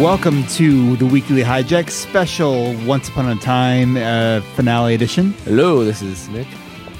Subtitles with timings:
[0.00, 5.32] Welcome to the Weekly Hijack special Once Upon a Time uh, finale edition.
[5.44, 6.46] Hello, this is Nick.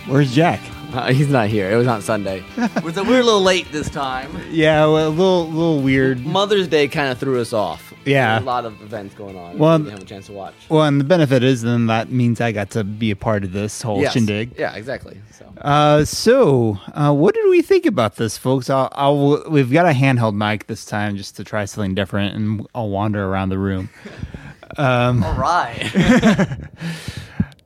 [0.06, 0.62] Where's Jack?
[0.94, 1.70] Uh, he's not here.
[1.70, 2.42] It was on Sunday.
[2.82, 4.34] we're, a little late this time.
[4.50, 6.24] Yeah, well, a little, little weird.
[6.24, 7.85] Mother's Day kind of threw us off.
[8.06, 8.38] Yeah.
[8.38, 9.58] A lot of events going on.
[9.58, 10.54] Well, we didn't have a chance to watch.
[10.68, 13.52] Well, and the benefit is then that means I got to be a part of
[13.52, 14.12] this whole Yes.
[14.12, 14.54] shindig.
[14.58, 15.20] Yeah, exactly.
[15.36, 18.70] So Uh, so, uh, what did we think about this, folks?
[18.70, 22.66] I'll, I'll, we've got a handheld mic this time just to try something different, and
[22.74, 23.90] I'll wander around the room.
[24.78, 25.90] all right.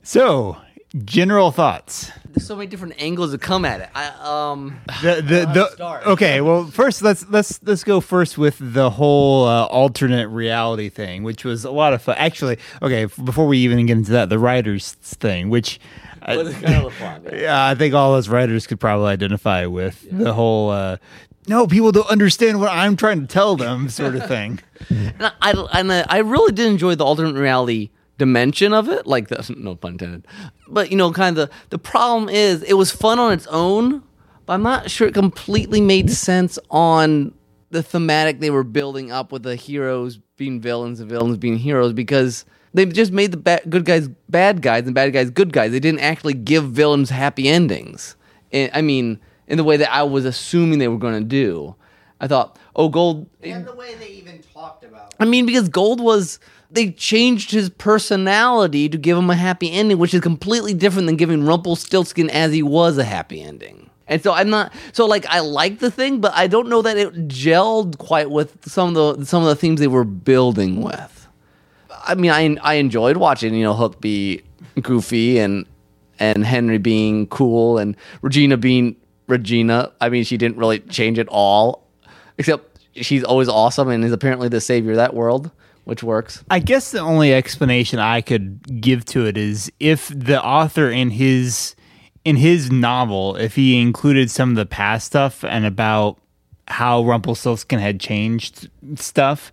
[0.03, 0.57] So,
[1.05, 2.11] general thoughts.
[2.41, 3.91] There's so many different angles to come at it.
[3.95, 4.07] I
[4.55, 4.81] um.
[5.03, 6.07] The, the, I'll the, start.
[6.07, 11.23] okay, well, first let's let's let's go first with the whole uh, alternate reality thing,
[11.23, 12.17] which was a lot of fun.
[12.17, 15.79] Actually, okay, before we even get into that, the writers thing, which.
[16.23, 17.25] uh, was kind of fun.
[17.31, 17.41] Yeah.
[17.41, 20.97] Yeah, I think all us writers could probably identify with the whole uh,
[21.47, 24.61] no, people don't understand what I'm trying to tell them sort of thing.
[24.89, 27.91] And I, and I, I really did enjoy the alternate reality
[28.21, 29.07] dimension of it.
[29.07, 30.27] Like the no pun intended.
[30.69, 34.03] But you know, kind of the the problem is it was fun on its own,
[34.47, 37.35] but I'm not sure it completely made sense on
[37.71, 41.93] the thematic they were building up with the heroes being villains and villains being heroes
[41.93, 45.73] because they just made the ba- good guys bad guys and bad guys good guys.
[45.73, 48.17] They didn't actually give villains happy endings.
[48.53, 51.75] And, I mean, in the way that I was assuming they were going to do.
[52.23, 53.31] I thought, oh, Gold.
[53.43, 56.41] And the way they even talked about I mean, because Gold was
[56.71, 61.17] they changed his personality to give him a happy ending, which is completely different than
[61.17, 63.91] giving Rumpelstiltskin as he was a happy ending.
[64.07, 66.97] And so I'm not so like I like the thing, but I don't know that
[66.97, 71.29] it gelled quite with some of the some of the themes they were building with.
[72.05, 74.43] I mean, I I enjoyed watching you know Hook be
[74.83, 75.65] goofy and
[76.19, 78.97] and Henry being cool and Regina being
[79.29, 79.93] Regina.
[80.01, 81.87] I mean, she didn't really change at all,
[82.37, 85.53] except she's always awesome and is apparently the savior of that world,
[85.85, 86.45] which works.
[86.51, 91.11] I guess the only explanation I could give to it is if the author in
[91.11, 91.75] his
[92.25, 96.19] in his novel, if he included some of the past stuff and about
[96.69, 99.53] how Rumpelstiltskin had changed stuff.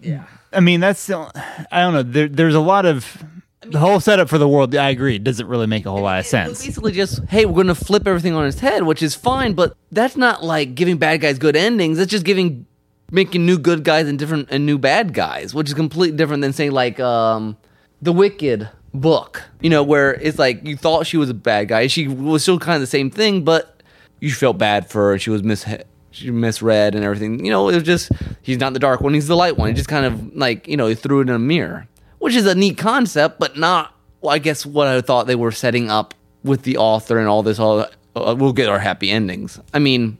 [0.00, 0.24] Yeah.
[0.52, 1.30] I mean, that's the,
[1.70, 2.02] I don't know.
[2.02, 3.24] There, there's a lot of
[3.62, 4.74] the whole setup for the world.
[4.74, 5.18] I agree.
[5.18, 6.64] Doesn't really make a whole lot of sense.
[6.64, 9.76] basically just, hey, we're going to flip everything on its head, which is fine, but
[9.92, 11.98] that's not like giving bad guys good endings.
[11.98, 12.66] That's just giving,
[13.10, 16.52] making new good guys and different and new bad guys, which is completely different than
[16.52, 17.56] saying like um,
[18.00, 21.86] the Wicked book, you know, where it's like you thought she was a bad guy,
[21.86, 23.82] she was still kind of the same thing, but
[24.20, 25.18] you felt bad for her.
[25.18, 25.64] She was mis
[26.12, 27.44] she misread and everything.
[27.44, 28.10] You know, it was just
[28.42, 29.68] he's not the dark one, he's the light one.
[29.68, 31.88] He just kind of like you know he threw it in a mirror,
[32.18, 33.94] which is a neat concept, but not.
[34.20, 37.42] Well, I guess what I thought they were setting up with the author and all
[37.42, 37.58] this.
[37.58, 39.60] All uh, we'll get our happy endings.
[39.72, 40.18] I mean.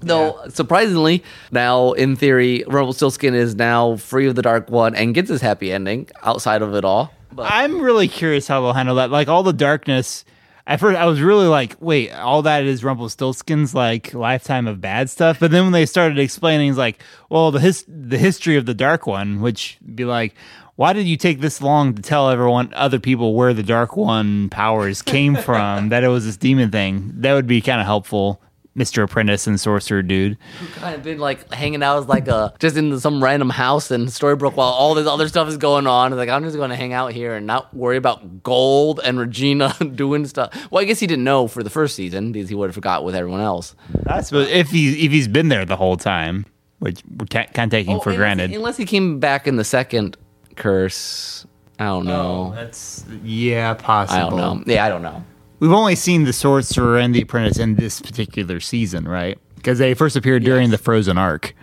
[0.00, 5.28] Though surprisingly, now in theory, Rumpelstiltskin is now free of the Dark One and gets
[5.28, 7.12] his happy ending outside of it all.
[7.32, 9.10] But I'm really curious how they'll handle that.
[9.10, 10.24] Like all the darkness.
[10.68, 15.08] At first, I was really like, "Wait, all that is Rumpelstiltskin's like lifetime of bad
[15.08, 18.66] stuff." But then when they started explaining, it's like, "Well, the his the history of
[18.66, 20.34] the Dark One," which be like,
[20.74, 24.48] "Why did you take this long to tell everyone, other people, where the Dark One
[24.48, 25.90] powers came from?
[25.90, 28.40] that it was this demon thing." That would be kind of helpful,
[28.76, 30.36] Mister Apprentice and Sorcerer Dude.
[30.60, 33.90] Who kind of been like hanging out as like a just in some random house
[33.90, 36.14] in Storybrooke while all this other stuff is going on.
[36.14, 39.74] Like I'm just going to hang out here and not worry about Gold and Regina
[39.94, 40.54] doing stuff.
[40.70, 43.02] Well, I guess he didn't know for the first season because he would have forgot
[43.02, 43.74] with everyone else.
[44.06, 46.44] I suppose if he if he's been there the whole time,
[46.78, 48.52] which we're ta- kind of taking for Oh, unless- granted.
[48.52, 50.16] Unless he came back in the second
[50.54, 51.46] curse.
[51.78, 52.52] I don't know.
[52.52, 54.26] Oh, that's yeah, possible.
[54.26, 54.36] I don't
[54.66, 54.72] know.
[54.74, 55.22] Yeah, I don't know.
[55.58, 59.38] We've only seen the Sorcerer and the Apprentice in this particular season, right?
[59.54, 61.54] Because they first appeared during the Frozen arc.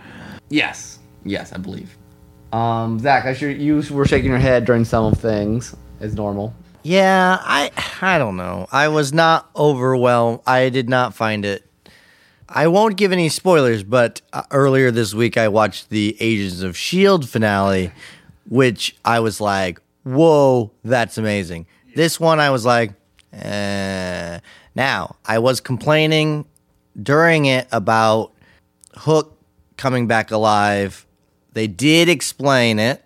[0.50, 1.00] Yes.
[1.24, 1.96] Yes, I believe.
[2.52, 6.54] Um, Zach, I sure you were shaking your head during some of things as normal.
[6.84, 7.72] Yeah, I
[8.02, 8.68] I don't know.
[8.72, 10.42] I was not overwhelmed.
[10.46, 11.66] I did not find it.
[12.50, 16.76] I won't give any spoilers, but uh, earlier this week I watched the Agents of
[16.76, 17.92] Shield finale,
[18.50, 22.92] which I was like, "Whoa, that's amazing." This one I was like,
[23.34, 24.40] eh.
[24.76, 26.46] Now I was complaining
[27.02, 28.32] during it about
[28.96, 29.38] Hook
[29.78, 31.06] coming back alive.
[31.54, 33.04] They did explain it,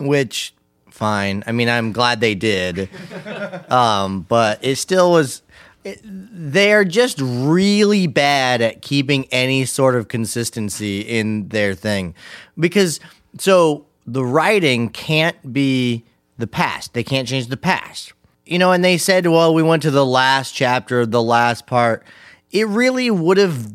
[0.00, 0.54] which
[0.90, 1.44] fine.
[1.46, 2.88] I mean, I'm glad they did.
[3.70, 5.42] um, but it still was.
[5.84, 12.14] It, they're just really bad at keeping any sort of consistency in their thing,
[12.58, 13.00] because
[13.38, 16.04] so the writing can't be
[16.38, 16.94] the past.
[16.94, 18.12] They can't change the past.
[18.46, 22.04] You know, and they said, well, we went to the last chapter, the last part.
[22.50, 23.72] It really would have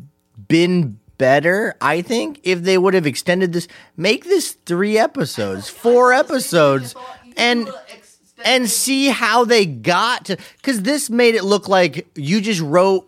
[0.48, 3.68] been better, I think, if they would have extended this.
[3.96, 6.94] Make this three episodes, four episodes,
[7.36, 7.68] and
[8.44, 10.38] and see how they got to.
[10.56, 13.06] Because this made it look like you just wrote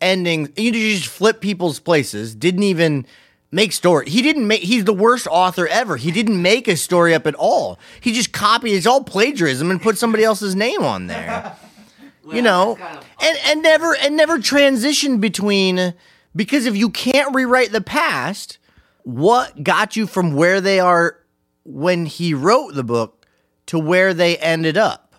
[0.00, 0.50] endings.
[0.56, 2.34] You just flip people's places.
[2.34, 3.06] Didn't even
[3.52, 4.08] make story.
[4.10, 4.62] He didn't make.
[4.62, 5.96] He's the worst author ever.
[5.96, 7.78] He didn't make a story up at all.
[8.00, 8.72] He just copied.
[8.72, 11.54] It's all plagiarism and put somebody else's name on there.
[12.32, 12.76] you know,
[13.20, 15.94] and and never and never transitioned between
[16.34, 18.58] because if you can't rewrite the past,
[19.04, 21.18] what got you from where they are
[21.64, 23.26] when he wrote the book
[23.66, 25.14] to where they ended up?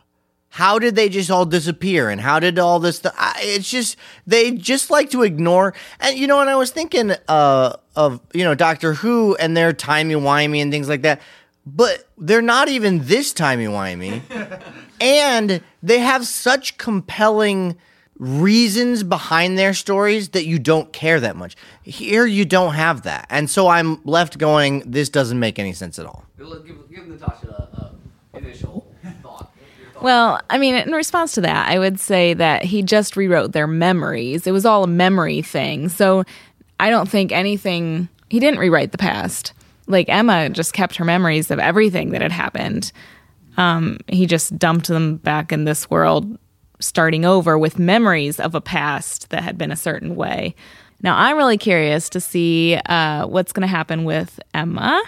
[0.50, 2.10] How did they just all disappear?
[2.10, 3.00] And how did all this?
[3.00, 3.98] Th- I- it's just
[4.28, 5.74] they just like to ignore.
[6.00, 9.74] And you know, and I was thinking uh, of you know Doctor Who and their
[9.74, 11.22] timey wimey and things like that,
[11.66, 14.22] but they're not even this timey wimey
[15.02, 17.78] and they have such compelling
[18.18, 21.56] reasons behind their stories that you don't care that much.
[21.84, 24.84] Here, you don't have that, and so I'm left going.
[24.90, 26.24] This doesn't make any sense at all.
[26.38, 28.88] Give, give Natasha a, a initial
[29.22, 29.52] thought.
[30.02, 33.68] Well, I mean, in response to that, I would say that he just rewrote their
[33.68, 34.48] memories.
[34.48, 35.90] It was all a memory thing.
[35.90, 36.24] So
[36.84, 39.54] I don't think anything, he didn't rewrite the past.
[39.88, 42.92] Like Emma just kept her memories of everything that had happened.
[43.56, 46.38] Um, he just dumped them back in this world,
[46.82, 50.56] starting over with memories of a past that had been a certain way.
[51.02, 55.02] Now, I'm really curious to see uh, what's going to happen with Emma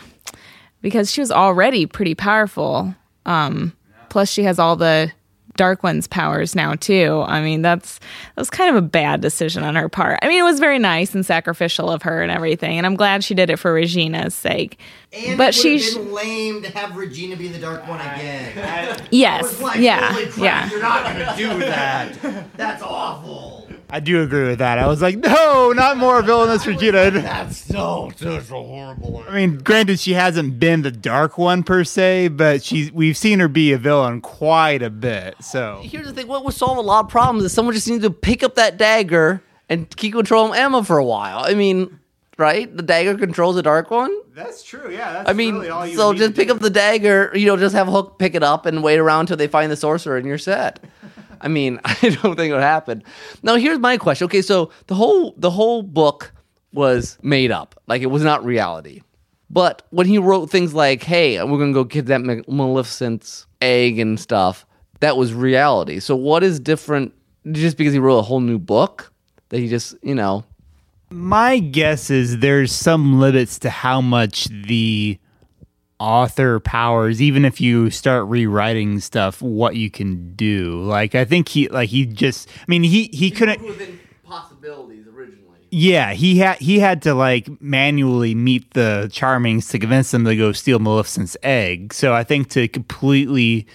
[0.82, 2.96] because she was already pretty powerful.
[3.26, 3.74] Um,
[4.08, 5.12] plus, she has all the
[5.56, 7.24] Dark One's powers now too.
[7.28, 10.20] I mean, that's that was kind of a bad decision on her part.
[10.22, 13.24] I mean, it was very nice and sacrificial of her and everything, and I'm glad
[13.24, 14.78] she did it for Regina's sake.
[15.38, 19.06] but she's sh- lame to have Regina be the Dark One again.
[19.12, 20.70] yes, yeah, yeah.
[20.70, 22.18] You're not gonna do that.
[22.58, 23.65] That's awful.
[23.90, 24.80] I do agree with that.
[24.80, 27.12] I was like, no, not more villainous Regina.
[27.12, 29.24] That's so such a horrible.
[29.28, 33.40] I mean, granted, she hasn't been the dark one per se, but she's we've seen
[33.40, 35.36] her be a villain quite a bit.
[35.42, 38.04] So Here's the thing: what would solve a lot of problems is someone just needs
[38.04, 41.40] to pick up that dagger and keep controlling Emma for a while.
[41.46, 42.00] I mean,
[42.38, 42.76] right?
[42.76, 44.12] The dagger controls the Dark One.
[44.34, 44.92] that's true.
[44.92, 45.64] Yeah, that's I mean,
[45.96, 47.32] so just pick up the dagger.
[47.34, 49.76] You know, just have Hook pick it up and wait around until they find the
[49.78, 50.80] sorcerer, and you're set.
[51.42, 53.04] I mean, I don't think it would happen.
[53.44, 54.26] Now, here's my question.
[54.26, 56.32] Okay, so the whole the whole book
[56.74, 59.02] was made up, like it was not reality.
[59.50, 64.20] But when he wrote things like, "Hey, we're gonna go kidnap Ma- Maleficent's egg and
[64.20, 64.66] stuff,"
[65.00, 66.00] that was reality.
[66.00, 67.14] So, what is different?
[67.52, 69.14] Just because he wrote a whole new book,
[69.50, 70.44] that he just, you know,
[71.12, 75.20] My guess is there's some limits to how much the
[76.00, 80.82] author powers, even if you start rewriting stuff, what you can do.
[80.82, 85.60] Like I think he like he just I mean he he couldn't within possibilities originally.
[85.72, 90.36] yeah, he had he had to like manually meet the Charmings to convince them to
[90.36, 91.94] go steal Maleficent's egg.
[91.94, 93.66] So I think to completely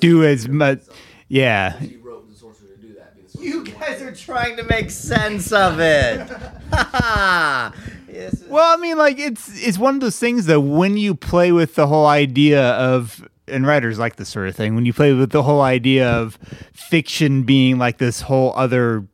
[0.00, 0.80] do as much
[1.28, 1.78] yeah.
[1.78, 3.16] He wrote the sorcerer to do that.
[3.16, 6.28] because- You guys are trying to make sense of it.
[8.48, 11.74] Well, I mean, like it's it's one of those things that when you play with
[11.74, 15.30] the whole idea of and writers like this sort of thing, when you play with
[15.30, 16.38] the whole idea of
[16.72, 19.06] fiction being like this whole other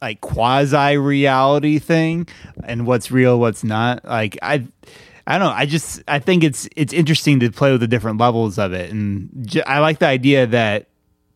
[0.00, 2.26] like quasi reality thing
[2.64, 4.66] and what's real, what's not, like I
[5.26, 5.54] I don't know.
[5.54, 8.90] I just I think it's it's interesting to play with the different levels of it,
[8.90, 10.88] and j- I like the idea that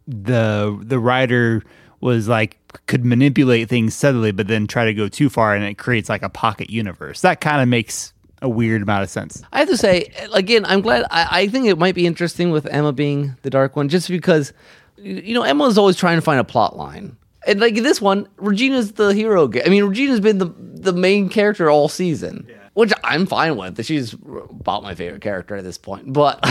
[0.07, 1.63] the the writer
[2.01, 5.75] was like could manipulate things subtly, but then try to go too far, and it
[5.75, 7.21] creates like a pocket universe.
[7.21, 9.43] That kind of makes a weird amount of sense.
[9.53, 11.05] I have to say, again, I'm glad.
[11.11, 14.53] I, I think it might be interesting with Emma being the dark one, just because,
[14.97, 17.17] you know, Emma is always trying to find a plot line.
[17.47, 19.51] And like this one, Regina's the hero.
[19.65, 23.83] I mean, Regina's been the the main character all season, which I'm fine with.
[23.85, 26.13] She's about my favorite character at this point.
[26.13, 26.45] But,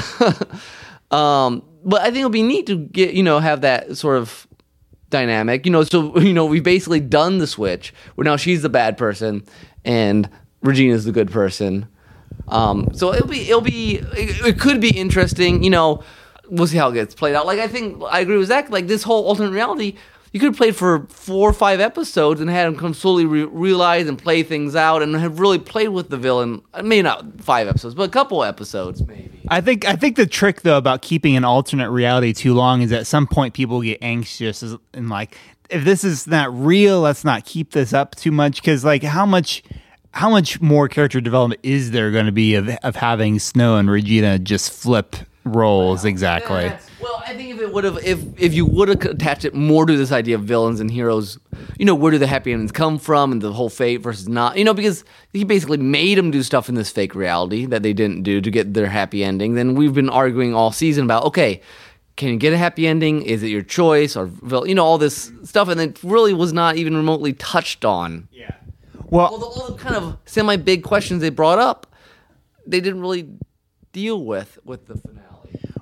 [1.12, 4.47] um, but I think it'll be neat to get you know have that sort of
[5.10, 5.66] dynamic.
[5.66, 8.98] You know, so you know we've basically done the switch where now she's the bad
[8.98, 9.44] person
[9.86, 10.30] and
[10.62, 11.88] Regina's the good person.
[12.50, 15.64] Um, so it'll be it'll be it, it could be interesting.
[15.64, 16.04] You know,
[16.50, 17.46] we'll see how it gets played out.
[17.46, 18.70] Like I think I agree with Zach.
[18.70, 19.96] Like this whole alternate reality,
[20.32, 23.44] you could have played for four or five episodes and had him come slowly re-
[23.44, 26.62] realize and play things out and have really played with the villain.
[26.82, 29.37] Maybe not five episodes, but a couple episodes maybe.
[29.50, 32.92] I think I think the trick though about keeping an alternate reality too long is
[32.92, 34.64] at some point people get anxious
[34.94, 35.38] and like
[35.70, 38.62] if this is not real, let's not keep this up too much.
[38.62, 39.64] Because like how much
[40.12, 43.90] how much more character development is there going to be of of having Snow and
[43.90, 45.16] Regina just flip
[45.56, 46.72] roles exactly?
[47.02, 49.86] Well, I think if it would have, if if you would have attached it more
[49.86, 51.38] to this idea of villains and heroes,
[51.78, 54.58] you know, where do the happy endings come from, and the whole fate versus not,
[54.58, 57.94] you know, because he basically made them do stuff in this fake reality that they
[57.94, 59.54] didn't do to get their happy ending.
[59.56, 61.62] Then we've been arguing all season about, okay,
[62.16, 63.22] can you get a happy ending?
[63.22, 66.52] Is it your choice, or vil- you know, all this stuff, and it really was
[66.52, 68.28] not even remotely touched on.
[68.32, 68.56] Yeah.
[69.10, 71.96] Well, All the, all the kind of semi big questions they brought up,
[72.66, 73.30] they didn't really
[73.94, 75.24] deal with with the finale.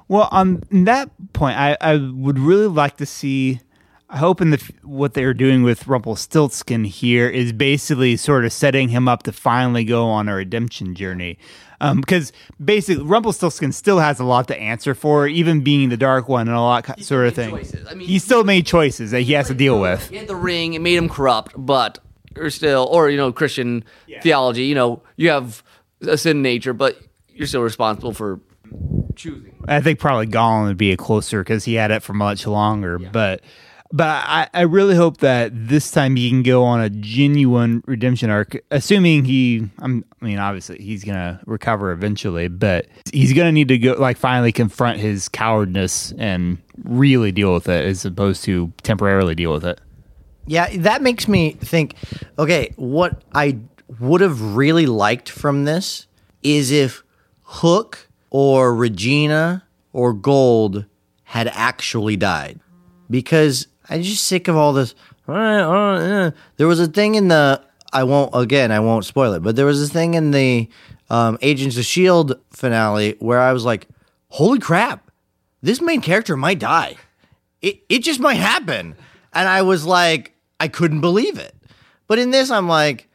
[0.08, 3.60] Well, on that point, I, I would really like to see.
[4.08, 8.90] I hope in the what they're doing with Rumpelstiltskin here is basically sort of setting
[8.90, 11.40] him up to finally go on a redemption journey.
[11.82, 12.32] Um, because
[12.64, 16.56] basically, Rumpelstiltskin still has a lot to answer for, even being the Dark One and
[16.56, 17.50] a lot ki- sort of made thing.
[17.56, 17.88] choices.
[17.88, 20.08] I mean, he still made choices that he has to deal with.
[20.10, 22.00] He had the ring, it made him corrupt, but
[22.36, 23.84] you're still, or you know, Christian
[24.22, 24.66] theology.
[24.66, 25.64] You know, you have
[26.02, 26.98] a sin nature, but
[27.30, 28.40] you're still responsible for
[29.16, 29.56] choosing.
[29.68, 33.00] I think probably Gollum would be a closer because he had it for much longer.
[33.00, 33.42] But
[33.92, 38.30] but I, I really hope that this time he can go on a genuine redemption
[38.30, 39.70] arc, assuming he.
[39.80, 44.18] I'm, I mean, obviously he's gonna recover eventually, but he's gonna need to go like
[44.18, 49.66] finally confront his cowardness and really deal with it, as opposed to temporarily deal with
[49.66, 49.80] it.
[50.48, 51.96] Yeah, that makes me think.
[52.38, 53.60] Okay, what I
[54.00, 56.08] would have really liked from this
[56.44, 57.04] is if
[57.44, 58.05] Hook
[58.36, 59.63] or Regina
[59.94, 60.86] or Gold
[61.24, 62.60] had actually died,
[63.10, 64.94] because I'm just sick of all this.
[65.25, 67.62] There was a thing in the.
[67.94, 68.72] I won't again.
[68.72, 70.70] I won't spoil it, but there was a thing in the
[71.10, 73.88] um, Agents of Shield finale where I was like,
[74.27, 75.10] "Holy crap!
[75.62, 76.98] This main character might die."
[77.65, 78.96] it, it just might happen.
[79.34, 81.56] And I was like, I couldn't believe it.
[82.08, 83.10] But in this, I'm like,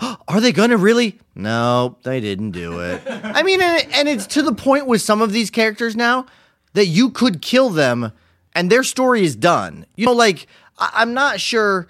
[0.28, 1.18] are they gonna really?
[1.34, 3.02] No, they didn't do it.
[3.06, 6.26] I mean, and, and it's to the point with some of these characters now
[6.72, 8.12] that you could kill them
[8.54, 9.86] and their story is done.
[9.96, 10.46] You know, like,
[10.78, 11.88] I, I'm not sure,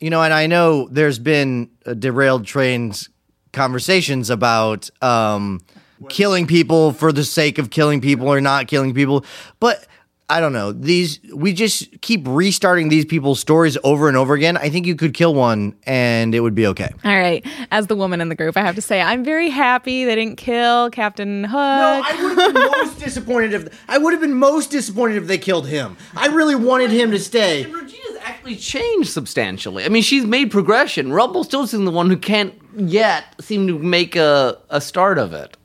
[0.00, 3.08] you know, and I know there's been uh, derailed trains
[3.52, 5.60] conversations about um,
[6.08, 9.24] killing people for the sake of killing people or not killing people.
[9.58, 9.86] But
[10.30, 10.70] I don't know.
[10.70, 14.56] These we just keep restarting these people's stories over and over again.
[14.56, 16.88] I think you could kill one and it would be okay.
[17.04, 17.44] All right.
[17.72, 20.36] As the woman in the group, I have to say I'm very happy they didn't
[20.36, 21.52] kill Captain Hook.
[21.52, 25.26] No, I would have been most disappointed if I would have been most disappointed if
[25.26, 25.96] they killed him.
[26.16, 27.64] I really wanted him to stay.
[27.64, 29.84] And Regina's actually changed substantially.
[29.84, 31.12] I mean, she's made progression.
[31.12, 35.56] Rumpelstiltskin's the one who can't yet seem to make a, a start of it.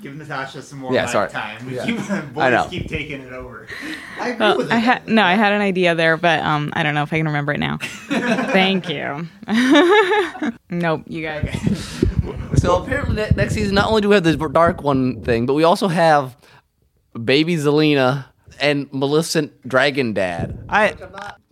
[0.00, 1.28] Give Natasha some more Yeah, sorry.
[1.30, 1.68] time.
[1.68, 1.84] Yeah.
[2.36, 2.66] I know.
[2.70, 3.66] keep taking it over.
[4.18, 4.80] I agree Well, with I it.
[4.80, 7.26] had no, I had an idea there, but um, I don't know if I can
[7.26, 7.78] remember it now.
[8.08, 9.28] Thank you.
[10.70, 12.04] nope, you guys.
[12.56, 15.64] So apparently, next season, not only do we have the Dark One thing, but we
[15.64, 16.36] also have
[17.22, 18.26] Baby Zelena
[18.60, 20.58] and Maleficent Dragon Dad.
[20.68, 20.94] I,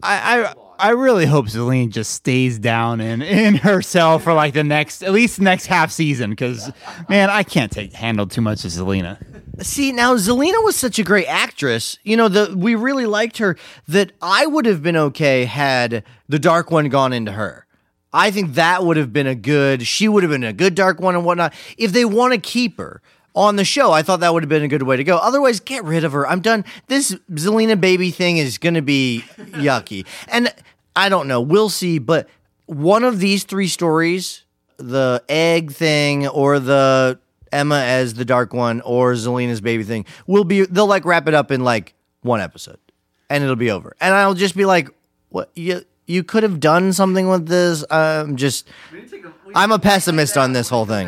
[0.03, 4.65] I, I, I really hope Zelena just stays down in, in herself for like the
[4.65, 6.31] next, at least next half season.
[6.31, 6.71] Because,
[7.09, 9.19] man, I can't take handle too much of Zelena.
[9.61, 11.99] See, now Zelena was such a great actress.
[12.05, 13.57] You know, the we really liked her
[13.89, 17.67] that I would have been okay had the dark one gone into her.
[18.13, 21.01] I think that would have been a good she would have been a good dark
[21.01, 21.55] one and whatnot.
[21.77, 23.03] If they want to keep her
[23.35, 25.17] on the show, I thought that would have been a good way to go.
[25.17, 26.27] Otherwise, get rid of her.
[26.29, 26.65] I'm done.
[26.89, 30.07] This Zelena baby thing is gonna be yucky.
[30.29, 30.53] And
[30.97, 32.29] I don't know, we'll see, but
[32.67, 34.45] one of these three stories,
[34.77, 37.19] the egg thing or the
[37.53, 41.35] Emma as the dark one or Zelena's baby thing will be they'll like wrap it
[41.35, 42.79] up in like one episode
[43.31, 43.95] and it'll be over.
[44.01, 44.91] And I'll just be like,
[45.31, 47.85] what you you could have done something with this.
[47.91, 48.69] I'm just
[49.55, 51.07] I'm a pessimist on this whole thing.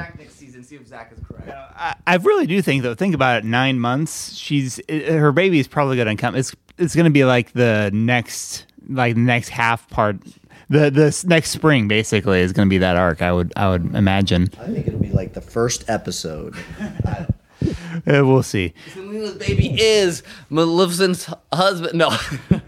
[1.81, 2.95] I, I really do think though.
[2.95, 3.45] Think about it.
[3.45, 4.35] Nine months.
[4.35, 6.37] She's her baby is probably going to come.
[6.37, 10.19] It's it's going to be like the next like the next half part.
[10.69, 13.23] The the next spring basically is going to be that arc.
[13.23, 14.51] I would I would imagine.
[14.61, 16.55] I think it'll be like the first episode.
[18.07, 18.73] Uh, we'll see.
[18.95, 21.99] Zelena's baby is Maleficent's husband.
[21.99, 22.09] No.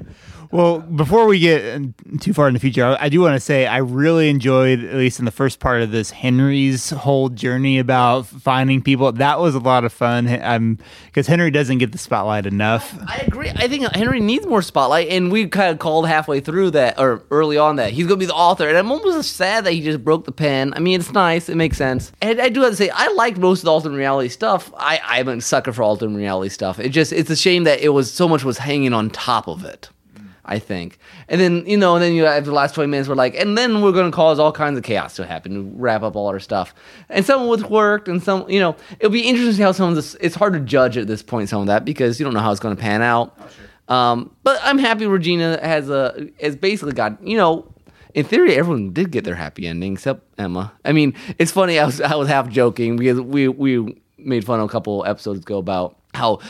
[0.53, 1.81] Well, before we get
[2.21, 5.19] too far in the future, I, do want to say I really enjoyed, at least
[5.19, 9.11] in the first part of this, Henry's whole journey about finding people.
[9.13, 10.29] That was a lot of fun.
[10.29, 12.95] I'm because Henry doesn't get the spotlight enough.
[13.09, 13.49] I agree.
[13.49, 17.23] I think Henry needs more spotlight, and we kind of called halfway through that, or
[17.31, 18.69] early on that he's going to be the author.
[18.69, 20.75] And I'm almost sad that he just broke the pen.
[20.77, 23.39] I mean, it's nice, it makes sense, and I do have to say I liked
[23.39, 24.71] most of the alternate reality stuff.
[24.77, 26.79] I I'm a sucker for alternate reality stuff.
[26.79, 29.65] It just it's a shame that it was so much was hanging on top of
[29.65, 29.89] it.
[30.45, 33.09] I think, and then you know, and then you have the last twenty minutes.
[33.09, 35.63] We're like, and then we're going to cause all kinds of chaos to happen to
[35.77, 36.75] wrap up all our stuff.
[37.09, 39.73] And some of it worked, and some, you know, it'll be interesting to see how
[39.73, 40.17] some of this.
[40.21, 42.51] It's hard to judge at this point some of that because you don't know how
[42.51, 43.39] it's going to pan out.
[43.89, 47.69] Um, but I'm happy Regina has a has basically got you know.
[48.15, 50.71] In theory, everyone did get their happy ending except Emma.
[50.85, 51.79] I mean, it's funny.
[51.79, 55.41] I was I was half joking because we we made fun of a couple episodes
[55.41, 56.41] ago about how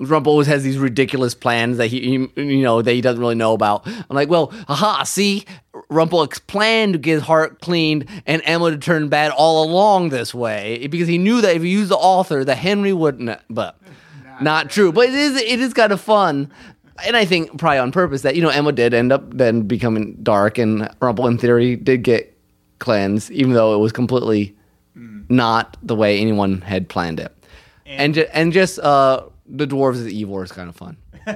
[0.00, 2.00] Rumple always has these ridiculous plans that he,
[2.34, 3.86] he, you know, that he doesn't really know about.
[3.86, 5.44] I'm like, well, aha, see,
[5.88, 10.08] Rumple ex- planned to get his heart cleaned and Emma to turn bad all along
[10.08, 13.38] this way because he knew that if he used the author, that Henry wouldn't.
[13.50, 13.78] But
[14.40, 14.90] not true.
[14.90, 16.50] But it is, it is kind of fun.
[17.06, 20.16] And I think probably on purpose that you know Emma did end up then becoming
[20.22, 22.36] dark, and Rumple in theory did get
[22.78, 24.54] cleansed, even though it was completely
[25.30, 27.34] not the way anyone had planned it.
[27.86, 30.98] And ju- and just uh, the dwarves as evil is kind of fun.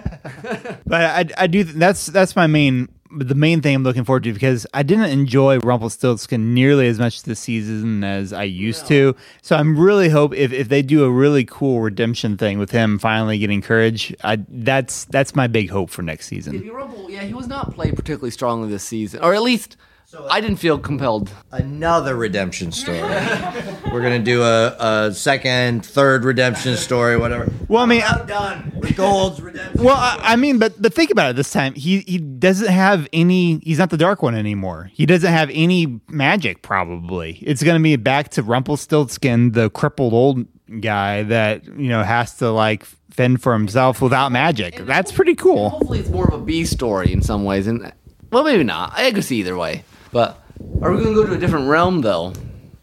[0.87, 1.65] But I, I do.
[1.65, 5.59] That's that's my main, the main thing I'm looking forward to because I didn't enjoy
[5.61, 9.17] Rumpelstiltskin nearly as much this season as I used to.
[9.43, 12.99] So I'm really hope if, if they do a really cool redemption thing with him
[12.99, 16.69] finally getting courage, I that's that's my big hope for next season.
[16.71, 19.77] Rumple, yeah, he was not played particularly strongly this season, or at least
[20.15, 21.31] Uh, I didn't feel compelled.
[21.51, 23.01] Another redemption story.
[23.01, 27.53] We're gonna do a, a second, third redemption story, whatever.
[27.69, 29.83] Well, I mean, I'm done with Gold's redemption.
[29.83, 31.37] Well, I, I mean, but but think about it.
[31.37, 33.59] This time, he he doesn't have any.
[33.59, 34.91] He's not the dark one anymore.
[34.93, 36.63] He doesn't have any magic.
[36.63, 40.47] Probably, it's going to be back to Rumpelstiltskin, the crippled old
[40.81, 44.77] guy that you know has to like fend for himself without magic.
[44.87, 45.71] That's pretty cool.
[45.71, 47.93] Hopefully, it's more of a B story in some ways, and
[48.31, 48.93] well, maybe not.
[48.95, 49.85] I could see either way.
[50.15, 50.41] But
[50.81, 52.33] are we going to go to a different realm though?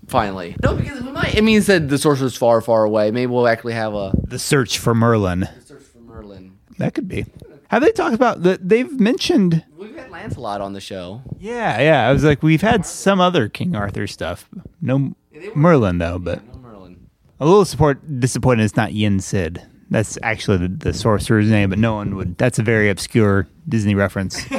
[0.07, 1.33] Finally, no, because we might.
[1.33, 3.09] It means that the sorcerer's far, far away.
[3.11, 5.39] Maybe we'll actually have a The search for Merlin.
[5.39, 6.57] The search for Merlin.
[6.77, 7.25] That could be.
[7.69, 8.67] Have they talked about that?
[8.67, 9.63] They've mentioned.
[9.77, 11.21] We've had Lancelot on the show.
[11.39, 12.09] Yeah, yeah.
[12.09, 14.49] I was like, we've had some other King Arthur stuff.
[14.81, 15.15] No
[15.55, 16.45] Merlin though, but.
[16.53, 17.07] No Merlin.
[17.39, 19.61] A little support disappointed it's not Yen Sid.
[19.89, 22.37] That's actually the, the sorcerer's name, but no one would.
[22.37, 24.45] That's a very obscure Disney reference.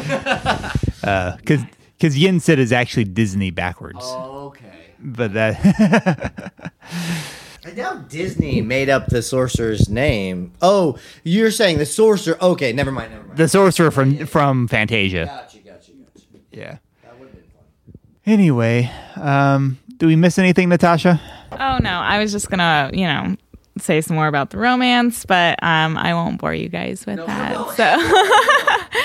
[1.04, 1.60] Uh, because
[2.02, 4.00] because Yen Sid is actually Disney backwards.
[4.02, 4.90] Okay.
[4.99, 6.53] But that
[7.64, 10.53] I doubt Disney made up the sorcerer's name.
[10.61, 12.37] Oh, you're saying the sorcerer?
[12.42, 13.38] Okay, never mind, never mind.
[13.38, 15.26] the sorcerer from from Fantasia.
[15.26, 16.26] Gotcha, gotcha, gotcha.
[16.50, 16.79] Yeah.
[17.05, 18.00] That would have been fun.
[18.26, 21.20] Anyway, um, do we miss anything, Natasha?
[21.53, 23.37] Oh no, I was just gonna, you know,
[23.78, 27.70] say some more about the romance, but um, I won't bore you guys with that.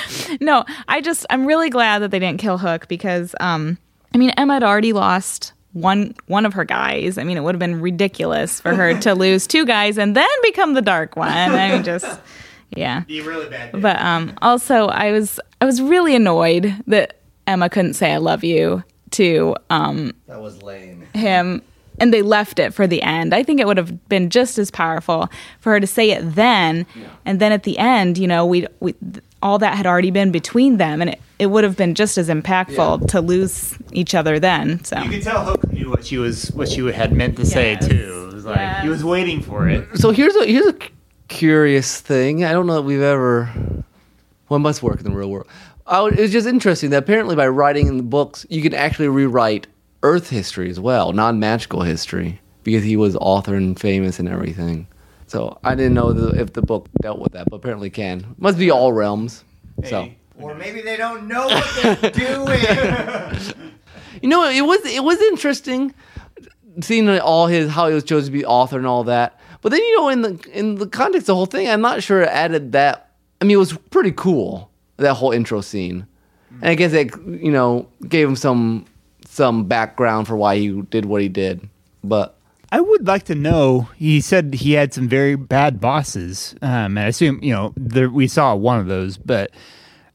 [0.09, 3.77] So, no, I just I'm really glad that they didn't kill Hook because, um,
[4.13, 7.17] I mean, Emma had already lost one one of her guys.
[7.17, 10.27] I mean, it would have been ridiculous for her to lose two guys and then
[10.43, 11.29] become the dark one.
[11.29, 12.19] I mean, just
[12.75, 13.01] yeah.
[13.01, 13.81] be really bad.
[13.81, 18.43] But um, also, I was I was really annoyed that Emma couldn't say "I love
[18.43, 21.03] you" to um, That was lame.
[21.13, 21.61] him
[21.99, 23.33] and they left it for the end.
[23.33, 25.29] I think it would have been just as powerful
[25.59, 26.85] for her to say it then
[27.25, 28.93] and then at the end, you know, we we
[29.41, 32.27] all that had already been between them and it, it would have been just as
[32.29, 34.83] impactful to lose each other then.
[34.83, 37.75] So You could tell Hook knew what she was what she had meant to say
[37.75, 38.29] too.
[38.31, 39.87] It was like he was waiting for it.
[39.97, 40.75] So here's a here's a
[41.27, 42.43] curious thing.
[42.45, 43.49] I don't know that we've ever.
[44.47, 45.47] One must work in the real world.
[45.85, 49.09] I would- it's just interesting that apparently by writing in the books, you can actually
[49.09, 49.67] rewrite
[50.03, 54.87] Earth history as well, non-magical history, because he was author and famous and everything.
[55.27, 58.35] So I didn't know the, if the book dealt with that, but apparently can.
[58.37, 59.43] Must be all realms.
[59.83, 62.61] So Or maybe they don't know what they're doing.
[64.21, 65.93] you know, it was it was interesting
[66.81, 69.39] seeing all his how he was chosen to be author and all that.
[69.61, 72.03] But then you know, in the in the context of the whole thing, I'm not
[72.03, 73.11] sure it added that.
[73.41, 76.07] I mean, it was pretty cool that whole intro scene,
[76.49, 76.55] hmm.
[76.61, 78.85] and I guess it you know gave him some
[79.37, 81.69] some background for why he did what he did.
[82.03, 82.35] But
[82.71, 83.87] I would like to know.
[83.95, 86.55] He said he had some very bad bosses.
[86.61, 89.51] Um, and I assume you know there, we saw one of those, but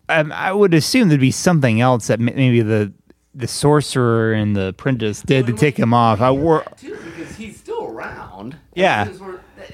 [0.08, 2.92] um, I would assume there'd be something else that maybe the
[3.34, 6.20] the sorcerer and the apprentice did to take him off.
[6.20, 6.64] I wore.
[6.76, 8.58] too, because he's still around.
[8.74, 9.08] Yeah.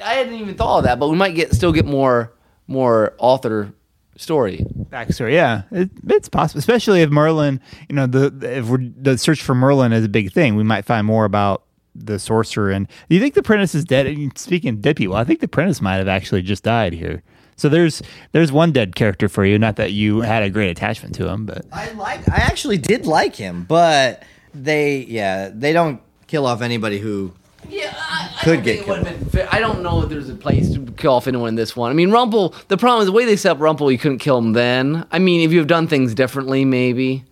[0.05, 2.35] I hadn't even thought of that, but we might get still get more
[2.69, 3.73] more author
[4.17, 4.65] story.
[4.91, 5.33] Backstory.
[5.33, 9.55] Yeah, it, it's possible, especially if Merlin, you know, the if we're, the search for
[9.55, 12.71] Merlin is a big thing, we might find more about the sorcerer.
[12.71, 14.07] And do you think the apprentice is dead?
[14.07, 17.23] And Speaking of dead people, I think the apprentice might have actually just died here.
[17.57, 19.59] So there's there's one dead character for you.
[19.59, 22.29] Not that you had a great attachment to him, but I like.
[22.29, 24.23] I actually did like him, but
[24.55, 27.35] they, yeah, they don't kill off anybody who.
[27.69, 29.49] Yeah, I, I Could don't get think it been.
[29.51, 31.91] I don't know if there's a place to kill off anyone in this one.
[31.91, 32.55] I mean, Rumple.
[32.69, 33.91] The problem is the way they set up Rumple.
[33.93, 35.07] You couldn't kill him then.
[35.13, 37.25] I mean, if you have done things differently, maybe.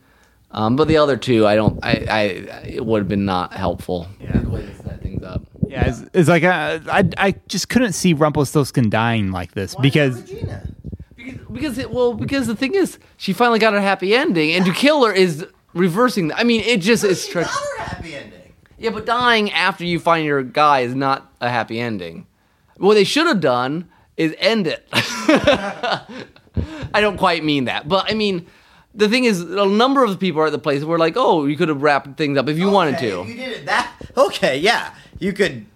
[0.52, 1.78] Um, but the other two, I don't.
[1.84, 2.20] I, I
[2.66, 4.08] it would have been not helpful.
[4.20, 4.38] Yeah.
[4.38, 5.42] The way they set things up.
[5.68, 10.20] yeah, it's, it's like uh, I I just couldn't see Rumpelstiltskin dying like this because
[10.22, 10.68] Regina.
[11.16, 14.64] Because, because it, well, because the thing is, she finally got her happy ending, and
[14.64, 15.44] to kill her is
[15.74, 16.28] reversing.
[16.28, 17.26] The, I mean, it just is.
[17.26, 17.44] Tra-
[17.78, 18.35] happy ending.
[18.78, 22.26] Yeah, but dying after you find your guy is not a happy ending.
[22.76, 24.86] What they should have done is end it.
[24.92, 28.46] I don't quite mean that, but I mean.
[28.98, 31.58] The thing is, a number of the people at the place were like, "Oh, you
[31.58, 34.94] could have wrapped things up if you wanted to." You did it that okay, yeah.
[35.18, 35.66] You could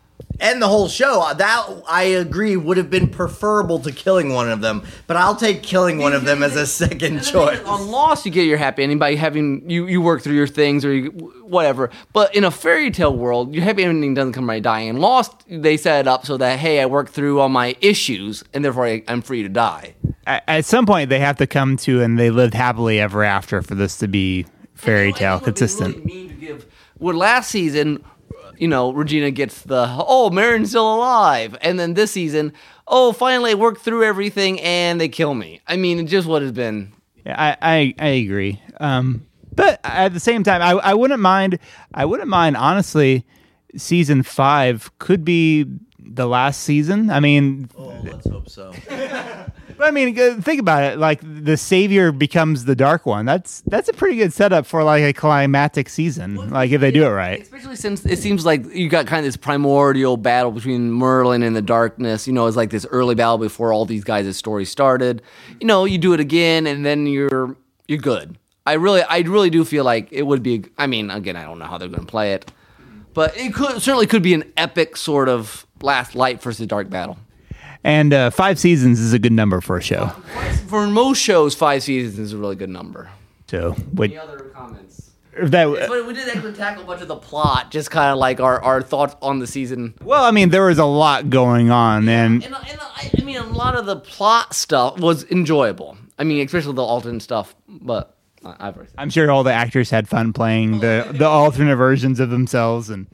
[0.41, 1.23] end the whole show.
[1.23, 5.37] Uh, that I agree would have been preferable to killing one of them, but I'll
[5.37, 7.63] take killing one of them as a second choice.
[7.65, 10.85] On Lost, you get your happy ending by having you, you work through your things
[10.85, 11.11] or you,
[11.45, 11.91] whatever.
[12.13, 14.89] But in a fairy tale world, your happy ending doesn't come by dying.
[14.89, 18.45] In Lost, they set it up so that hey, I worked through all my issues
[18.53, 19.95] and therefore I, I'm free to die.
[20.27, 23.63] At, at some point, they have to come to and they lived happily ever after
[23.63, 25.97] for this to be fairy tale it would consistent.
[25.97, 26.63] Really mean.
[26.99, 28.05] Well, last season,
[28.61, 32.53] you know, Regina gets the oh, Marian's still alive, and then this season,
[32.87, 35.61] oh, finally I worked through everything and they kill me.
[35.67, 36.93] I mean, just what has been.
[37.25, 38.63] Yeah, I, I, I agree.
[38.79, 41.59] Um, but at the same time, I, I wouldn't mind.
[41.95, 43.25] I wouldn't mind honestly.
[43.77, 45.65] Season five could be
[46.01, 47.09] the last season.
[47.09, 48.73] I mean, Oh, let's hope so.
[49.81, 50.99] but I mean, think about it.
[50.99, 53.25] Like the savior becomes the dark one.
[53.25, 56.51] That's that's a pretty good setup for like a climatic season.
[56.51, 57.41] Like if they do it right.
[57.41, 61.57] Especially since it seems like you got kind of this primordial battle between Merlin and
[61.57, 62.27] the darkness.
[62.27, 65.23] You know, it's like this early battle before all these guys' stories started.
[65.61, 67.57] You know, you do it again, and then you're
[67.89, 68.37] you're good.
[68.67, 70.65] I really, I really do feel like it would be.
[70.77, 72.53] I mean, again, I don't know how they're going to play it,
[73.15, 77.17] but it could certainly could be an epic sort of last light versus dark battle.
[77.83, 80.09] And uh, five seasons is a good number for a show.
[80.69, 83.11] For most shows, five seasons is a really good number.
[83.49, 85.11] So would Any other comments?
[85.43, 85.87] that?
[85.89, 88.83] But we did actually tackle much of the plot, just kind of like our, our
[88.83, 89.95] thoughts on the season.
[90.03, 93.37] Well, I mean, there was a lot going on, and And, and I, I mean,
[93.39, 95.97] a lot of the plot stuff was enjoyable.
[96.19, 97.55] I mean, especially the alternate stuff.
[97.67, 98.15] But
[98.45, 98.97] I- I've already said.
[98.99, 103.07] I'm sure all the actors had fun playing the the alternate versions of themselves and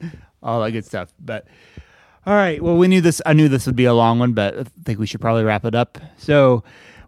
[0.43, 1.13] all that good stuff.
[1.19, 1.47] But
[2.27, 3.21] all right, well, we knew this.
[3.25, 5.63] I knew this would be a long one, but I think we should probably wrap
[5.63, 5.97] it up.
[6.17, 6.61] So,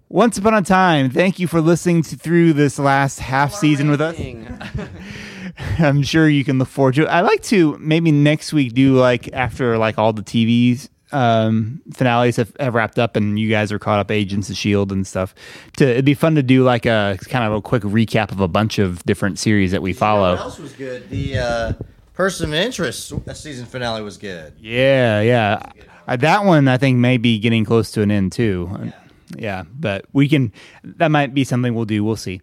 [0.07, 3.99] once upon a time, thank you for listening to, through this last half season with
[3.99, 4.17] us.
[5.77, 7.07] I'm sure you can look forward to it.
[7.07, 12.35] I like to maybe next week do like after like all the TVs um finales
[12.35, 15.33] have, have wrapped up and you guys are caught up agents of shield and stuff
[15.75, 18.47] to it'd be fun to do like a kind of a quick recap of a
[18.47, 20.33] bunch of different series that we follow.
[20.33, 21.09] What follow else was good?
[21.09, 21.73] The uh,
[22.19, 24.53] person of interest season finale was good.
[24.59, 25.71] yeah yeah
[26.05, 28.91] uh, that one i think may be getting close to an end too
[29.37, 30.51] yeah but we can
[30.83, 32.41] that might be something we'll do we'll see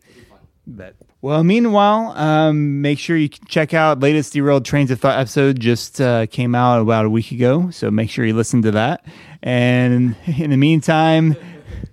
[0.67, 5.59] but well, meanwhile, um, make sure you check out latest derailed trains of thought episode
[5.59, 7.71] just uh, came out about a week ago.
[7.71, 9.05] So make sure you listen to that.
[9.43, 11.35] And in the meantime,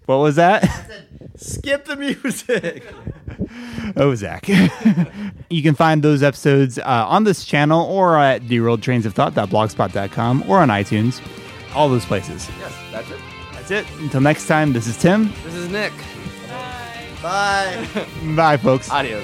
[0.06, 0.64] what was that?
[1.38, 2.84] Skip the music.
[3.96, 4.48] Oh Zach,
[5.50, 11.22] you can find those episodes uh, on this channel or at derailedtrainsofthought.blogspot.com or on iTunes.
[11.76, 12.50] All those places.
[12.60, 13.20] Yes, that's it.
[13.54, 13.86] That's it.
[14.00, 15.34] Until next time, this is Tim.
[15.44, 15.94] This is Nick.
[17.22, 17.24] Bye.
[17.24, 17.88] Bye.
[18.36, 18.90] Bye, folks.
[18.92, 19.24] Adios.